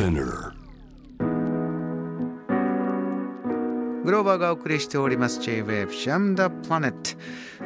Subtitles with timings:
[0.00, 0.54] Spinner.
[4.02, 7.10] グローバーがお送りしております J-Wave シャムダプラネット。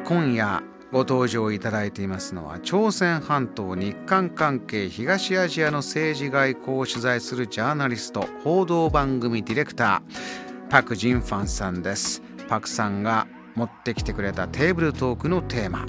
[0.03, 0.61] 今夜
[0.91, 12.21] ご登場いただいていますのは朝鮮半島日韓関係東アジアの政治外交を取材するジャーナリスト報道番組ディレクターパク・ジンファンさんです。
[12.49, 15.85] パクさんが持ってきてくれたテーブルトークのテーマ。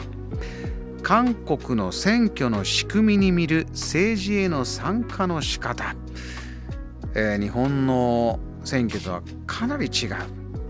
[1.03, 5.95] 韓国の選挙の仕組みに見る政治への参加の仕方、
[7.19, 10.11] えー、日本の選挙とはかなり違う。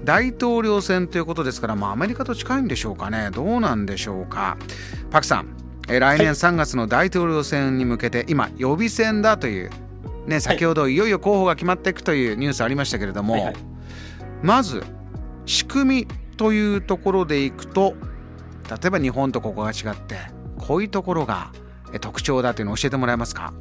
[0.04, 3.30] 大統領選ということですから、まあ、アメリカと近いんでしょうかね。
[3.32, 4.56] どうなんでしょうか。
[5.10, 5.48] パクさん、
[5.88, 9.70] えー、来年3月の大統領選に向けて今予備選だという
[10.28, 13.56] ね先ほどいよいよ候補が決まっていくというニュースありましたけれども、はいはい、
[14.42, 14.84] まず
[15.46, 17.94] 仕組みというところでいくと
[18.68, 20.16] 例えば日本とここが違って
[20.58, 21.52] こういうところが
[22.00, 23.52] 特徴だというのを教えてもらえますか？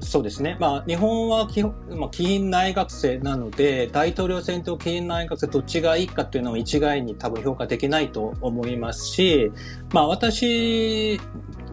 [0.00, 0.56] そうですね。
[0.58, 9.52] まあ、日本は基本、まあ、議員内閣制なので、大統領選と議員内閣制どっちがいいかというのを一概に多分評価できないと思いますし、
[9.92, 11.20] まあ、私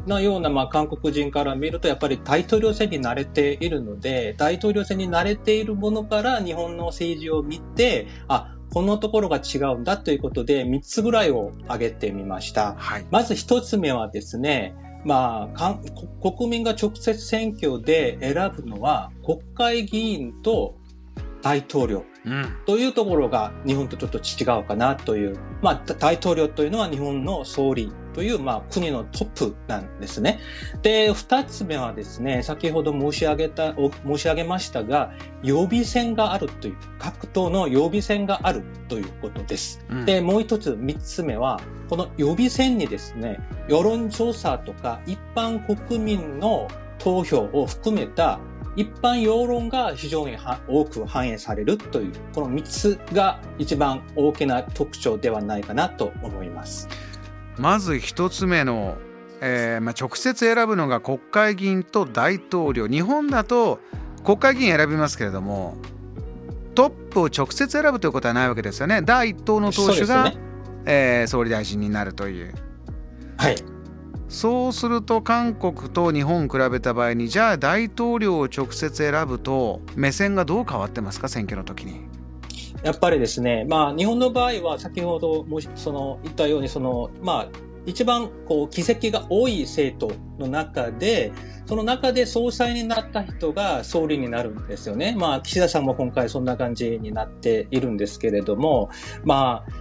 [0.07, 12.75] のような、まあ、韓国人から見ると、やっぱり大統領選に慣れているので、大統領選に慣れているものから日本の政治を見て、あ、このところが違うんだということで、3つぐらいを挙げてみました。
[12.77, 14.75] はい、まず1つ目はですね、
[15.07, 15.79] まあ、
[16.21, 20.75] 国民が直接選挙で選ぶのは国会議員と
[21.41, 22.03] 大統領。
[22.65, 30.39] というところが日本とちょっと違うかなという、まあ、大統領というのは日本の総理という、まあ、国のトップなんですね。
[30.81, 35.11] で、二つ目はですね、先ほど申し上げた、申し上げましたが、
[35.43, 39.85] 予備選があるという、各党の予備選があるということです。
[39.91, 43.39] うん、で、もう一つ、三つ目は、この予備選にですね、
[43.69, 46.67] 世論調査とか一般国民の
[46.97, 48.39] 投票を含めた
[48.77, 56.87] 一般世論が非常に多く反映されるという、この3つが一番大きな特徴ではないかなと思います。
[57.57, 58.97] まず1つ目の、
[59.41, 62.87] えー、まあ、直接選ぶのが国会議員と大統領。
[62.87, 63.79] 日本だと
[64.23, 65.75] 国会議員選びますけれども、
[66.75, 69.01] トップを直接選ぶということはないわけですよね。
[69.01, 70.37] 第一党の党首が、ね
[70.85, 72.53] えー、総理大臣になるという。
[73.37, 73.55] はい。
[74.29, 81.27] そうすると韓国と日本比べた場合にじゃあ大統領を直接選ぶと目線がどう変わってますか？
[81.29, 82.01] 選挙の時に。
[82.83, 87.47] やっぱりですね、まあ日本の場合は先ほどもその言ったようにそのまあ
[87.87, 91.31] 一番こう議席が多い政党の中で、
[91.65, 95.15] その中で総裁になった人が総理になるんですよね。
[95.17, 98.89] まあ岸田さんも今回そんな感じになっているんですけれども、
[99.23, 99.71] まあ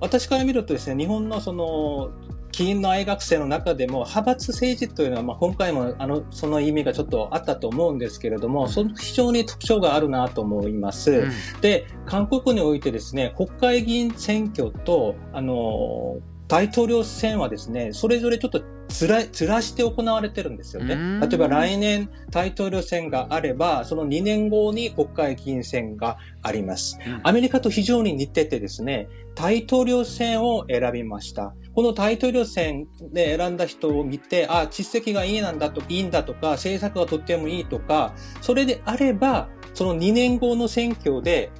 [0.00, 2.10] 私から見るとですね、日本のその
[2.52, 11.10] 議員の愛学生の中でも派閥政治というのは、まあ、今回もあのその意味がちょっとあったと思うんですけれども、その非常に特徴があるなと思います。
[11.10, 21.20] うん、で、韓国においてですね、国会議員選挙と、あの、大統領選はですね、それぞれちょっとずら、ずらして行われてるんですよね。
[21.26, 26.98] 例えば来年大統領選があれば、その2年後に国会議員選があります。
[27.22, 31.54] アメリカと非常に似ててですね、大統領選を選びました。
[31.74, 41.50] この大統領選で選んだ人を見て、あ、実績がいいなんだと、いいんだとか、政策がとってもいいとか、それであれば、その2年後の選挙で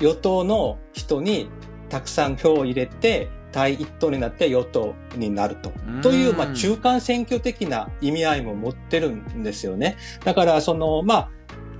[0.00, 1.48] 与党の人に
[1.88, 5.72] たくさん票を入れて、対一党になって与党になると。
[6.02, 9.96] という、まあ、中間選挙的な意味合いも持ってるんですよね。
[10.24, 11.30] だから、その、まあ、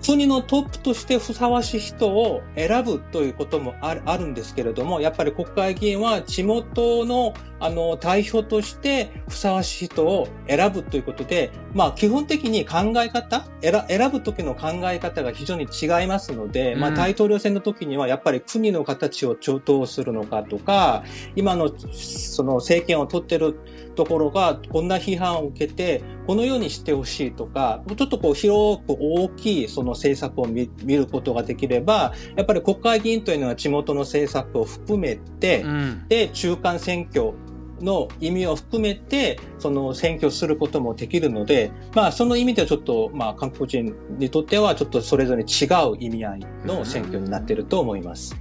[0.05, 21.05] 国のトップとしてふさわしい人を選ぶということもあるんですけれども、やっぱり国会議員は地元のあの代表としてふさわしい人を選ぶということで、まあ基本的に考え方、選ぶ時の考え方が非常に違いますので、うん、まあ大統領選の時にはやっぱり国の形をどうするのかとか、
[21.37, 23.59] 今のその政権を取ってる
[23.95, 37.33] ところがこんな批判を受けて、このようにしてほしいとか、ちょっとこう広く大きいその政策を見ることができれば、やっぱり国会議員というのは地元の政策を含めて、うん、で、中間選挙
[37.81, 48.37] の意味を含めて、その選挙することもできるので、まあその意味ではちょっと、まあ韓国人にとってはちょっとそれぞれ違う意味合いの選挙になっていると思います。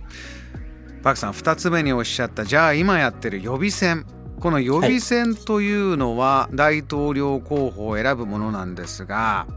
[1.03, 4.05] パクさん、二つ目におっしゃった、じゃあ今やってる予備選。
[4.43, 9.47] この予備選というのは大統領候補を選ぶものなんですが、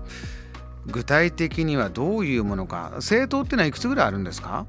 [0.87, 4.65] 具体的にはどういうものか、政党っていうのはいくつぐらいあるんですか？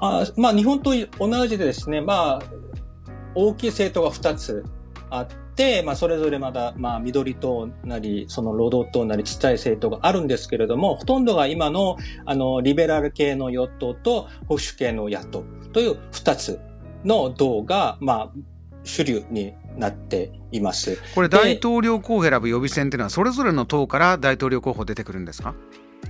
[0.00, 2.42] あまあ、日本と同じでですね、まあ、
[3.36, 4.64] 大きい政党が2つ
[5.08, 16.58] あって、まあ、それぞれまだ、まあ、緑党なり、その労働党なり、ちっちゃい政党があるんですけれども、ほとんどが今の、あの、リベラル系の与党と保守系の野党という二つ
[17.04, 18.40] の党が、まあ、
[18.86, 20.98] 主流になっています。
[21.14, 25.54] これ、大統領候補選ぶ予備選っていうのは、それぞれの党から大統領候補出てくるんですか？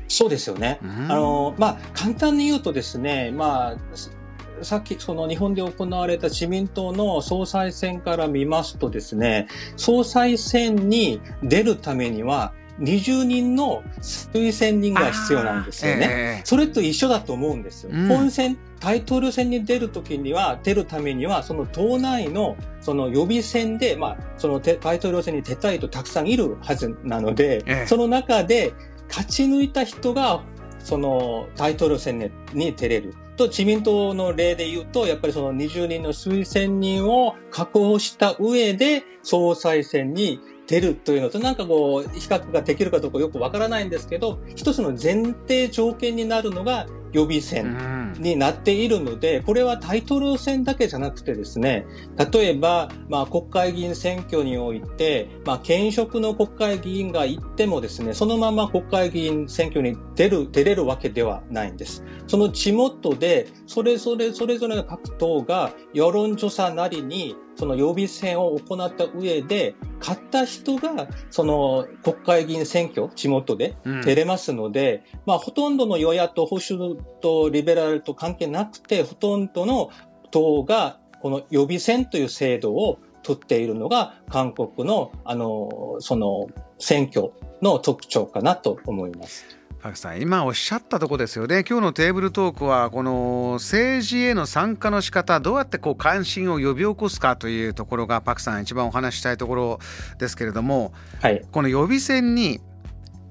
[0.08, 0.78] そうですよね。
[1.08, 16.40] あの、まあ、簡単に言うとですね、まあ、さっきその日本で行われた自民党の総裁選から見ますとですね、総裁選に出るためには、20人の推薦人が必要なんですよね。
[16.40, 17.90] えー、それと一緒だと思うんですよ。
[17.92, 28.74] うん、本選、大統領選に出るときには、出るためには、その党内の、その予備選で、まあ、その大統領選に出たいとたくさんいるはずなので、えー、その中で
[29.08, 30.42] 勝ち抜いた人が、
[30.78, 33.14] その大統領選に出れる。
[33.36, 47.76] と自民党の例で言うと、やっぱりその20人の推薦人を確保した上で総裁選に出るというのとなんかこう比較ができるかどうかよくわからないんですけど、一つの前提条件になるのが予備選
[48.18, 51.86] になっているので、これはタイトル戦だけじゃなくてですね、
[52.32, 62.04] 例えば、まあ、国会議員選挙において、まあ、現職の国会議員が行ってもですね、そのまま国会議員選挙に出る、出れるわけではないんです。
[62.26, 79.90] その地元で、それぞれ、それぞれの各党が世論調査なりに、その予備選を行った上で、勝った人が、その国会議員選挙、地元で出れますので、うん、まあ、ほとんどの与野党、保守とリベラルと関係なくて、ほとんどの
[80.30, 86.48] 党が、この予備選という制度を取っているのが、韓国の、あの、その、
[86.78, 87.32] 選挙
[87.62, 89.46] の特徴かなと思います。
[89.80, 91.62] パクさん今おっしゃったとこですよね。
[91.68, 99.78] 今日のテーブルトークはこの政治への参加の仕方どうやってこう関心を呼び起こすかというところがパクさん一番お話したいところ
[100.18, 102.60] ですけれども、はい、この予備選に、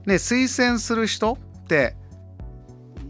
[0.06, 1.95] ね、推薦する人って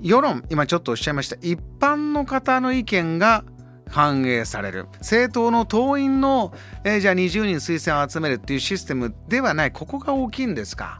[0.01, 1.35] 世論今ちょっとおっしゃいました。
[1.41, 3.43] 一般の方の意見が
[3.89, 4.87] 反映される。
[4.99, 6.53] 政党の党員の、
[6.83, 9.71] えー、じゃあ20人推薦を集めるっていうシステムではない。
[9.71, 10.99] ここが大きいんですか？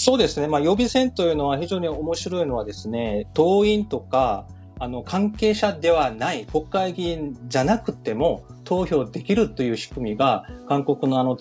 [0.00, 0.46] そうですね。
[0.46, 4.46] まあ、予備選というのは非常に面白いのはですね、党員とか、
[4.78, 11.36] あの、関係者ではない国会議員じゃなくても投票できるという仕組みが、韓国のあの、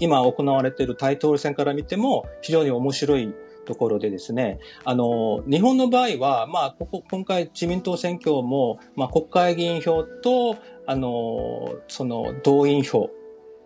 [0.00, 3.32] 今行われている大統領選から見ても非常に面白い
[3.66, 10.56] ところでですね、あの、日本の場合は、まあ、ここ、今回自民党選挙も、まあ、国会議員票と、
[10.88, 13.10] あの、その、動員票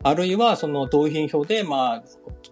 [0.07, 2.05] あるいはその同意品票で、まあ、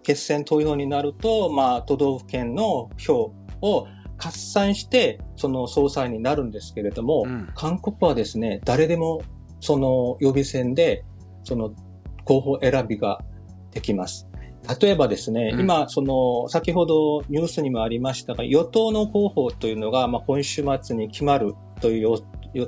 [0.02, 3.86] 決選投票になると、まあ、都道府県の票を
[4.18, 9.22] 合算して、その総裁になるんですけれども、うん、韓国はですね、誰でも
[9.60, 11.04] その予備選で、
[11.44, 11.72] その
[12.24, 13.20] 候補選びが
[13.70, 14.26] できます。
[14.80, 22.16] 例えばですね、うん、今、その、先ほどニュースにもありましたが、与党の候補というのが、まあ、今週末に決まるという、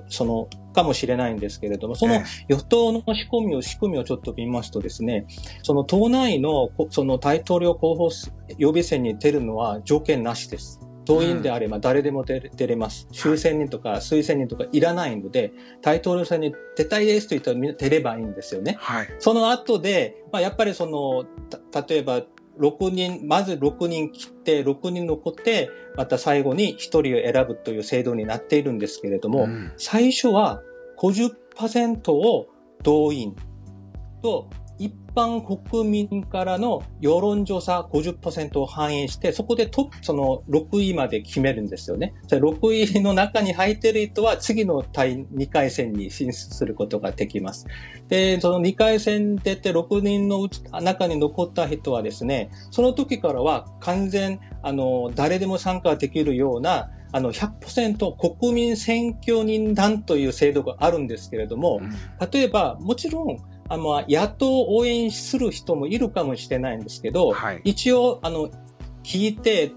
[0.08, 5.26] その、かもしれないんですけれども、その与党の仕組みを、仕組みをちょっと見ますとですね、
[5.62, 8.10] その党内の、その大統領候補
[8.58, 10.80] 予備選に出るのは条件なしです。
[11.06, 13.06] 党員であれば誰でも出れます。
[13.12, 18.76] 終選人とか推薦人とかいらないので、大統領選に出たいですと言ったら出ればいいんですよね。
[18.78, 21.24] はい、その後で、まあ、やっぱりその、
[21.88, 22.22] 例えば、
[22.58, 30.62] 6人、まず6人切って、6人残って、また最後に1人を選ぶという制度になっているんですけれども、うん、最初は
[30.98, 32.46] 50%を
[32.82, 33.36] 動員
[34.22, 34.65] と一
[35.16, 42.14] 般国民からの世論調査50%を反映して、そこでトップ、その6位まで決めるんですよね。
[42.28, 47.66] 6位の中に入っている人は次の2回戦に進出することができます。
[48.08, 50.48] で、その2回戦出て6人の
[50.82, 61.80] 中に残った人はですね、その時からは完全、あの、誰でも参加できるような、あの100%国民選挙人団という制度があるんですけれども、
[62.30, 68.50] 例えば、もちろん、あの、野党を応援する人もいるかもしれないんですけど、はい、一応、あの、
[69.02, 69.72] 聞いて、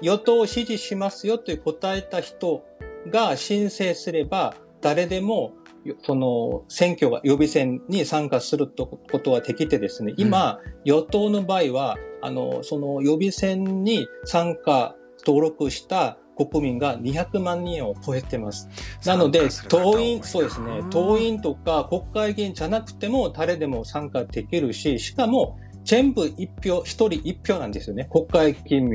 [0.00, 2.64] 与党を支持しますよという答えた人
[3.08, 5.54] が申請すれば、誰でも、
[6.02, 14.94] その、選挙が予備選に参加することはできてですね、今、うん、与党の場合は、あの、その予備選に参加、
[15.24, 18.68] 登録した国民が200万人を超えてます。
[19.04, 19.16] な。
[19.16, 28.08] ので、党員、そうですね、党員とか国会議員じゃなくても誰でも参加できるし、しかも全部一票、一人一票なんですよね。
[28.10, 28.88] 国会議員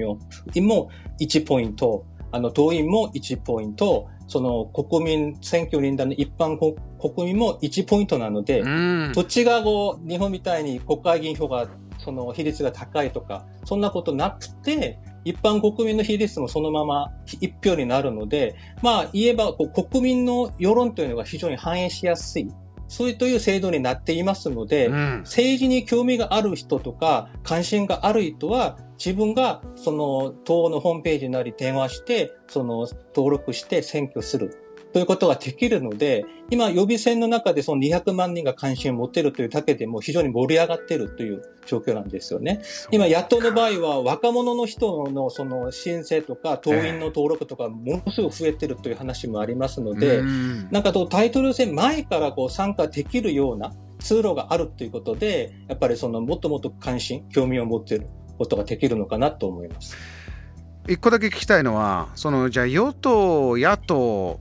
[0.65, 0.89] も
[1.19, 8.63] 1ポイント、あの、党員も1ポイント、その国民、選挙人団の一般国民も1ポイントなので、
[9.13, 11.67] どっちがこう、日本みたいに国会議員票が、
[11.97, 22.49] その比率が高いとか、そんなことなくて、一般国民の比率もそのまま一票になるので、まあ言えば国民の世論というのが非常に反映しやすい。
[22.87, 34.66] そういうという制度になっていますので、うん、政治に興味がある人とか、関心がある人は、自分がその党のホームページなり電話して、その登録して選挙する。
[34.97, 42.63] ということができるので、今予備選の中でその200万人が関心を持っているというだけでも非常に盛り上がっているという状況なんですよね。
[42.89, 50.23] 今野党の場合は若者の人のその申請とか党員の登録とかものすごく増えてるという話もありますので、
[50.71, 58.07] なんかタイトル戦前からこう参加できるような通路があるということで、やっぱりそのもっともっと関心、興味を持っている
[58.39, 59.95] ことができるのかなと思います。
[60.89, 64.39] 一個だけ聞きたいのは、そのじゃあ与党、野党、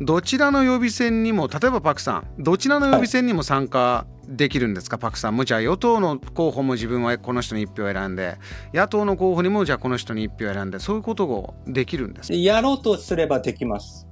[0.00, 8.36] どちらの予備選にも例えばパクさんどちらの予備選にも参加できるんですか、はい、パクさんもじゃあ与党の候補も自分はこの人に1票選んで
[8.74, 14.06] 野党の候補にもじゃあこの人に1票選んでそういうことができるんですやろうとすればできます。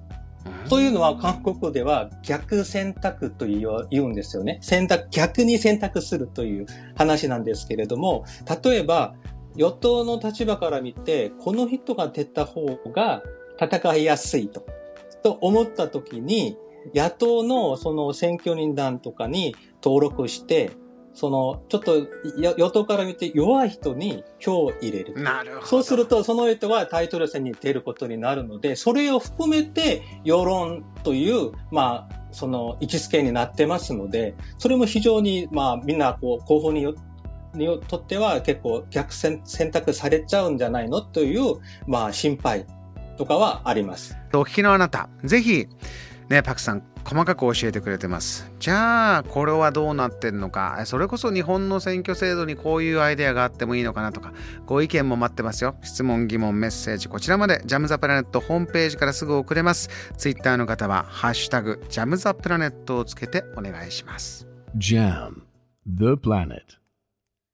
[0.69, 4.59] というのは韓国では逆選択と言うんですよね。
[4.61, 8.25] 選択、逆に選択するという話なんですけれども、
[8.63, 9.15] 例えば
[9.57, 13.23] 与党の立場から見て、この人が出た方が
[13.61, 14.67] 戦いやすいと。
[15.25, 16.57] と思った時に、
[16.95, 20.71] 野党のその選挙人団とかに登録して、
[21.15, 22.07] その、ちょっと、
[22.43, 25.15] 与党から見て弱い人に票を入れる。
[25.15, 25.67] なるほど。
[25.67, 36.95] そうすると、その人はタイトル戦に出ることになるので、それを含めて、世論という、まあ、その、位置づけになってますので、それも非常に、まあ、みんな、こう、候補によ
[37.55, 39.41] にとっては結構逆選
[39.71, 42.67] 択されちゃうんじゃないのという、まあ、心配
[43.17, 44.17] とかはあります。
[44.33, 45.67] お聞きのあなた、ぜひ、
[46.29, 48.51] ね、パクさん、細かく教えてくれてます。
[48.59, 54.33] じゃあ、これはどうなってんのか、それこそ日本の選挙制度にこういうアイデアがあってもいいのかなとか、
[54.65, 55.77] ご意見も待ってますよ。
[55.83, 59.91] 質問、疑問、メッセージ、こちらまで、ジャムザプラネットホームページからすぐ送れます。
[60.17, 64.47] ツイッターの方は、ハッシュタグ、ジャムザプラネットをつけてお願いします。
[64.77, 65.43] JAM
[65.87, 66.84] The Planet